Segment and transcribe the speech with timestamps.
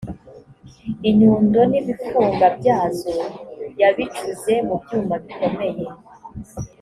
[1.09, 3.13] inyundo n ibifunga byazo
[3.81, 5.85] yabicuze mubyuma bikomeye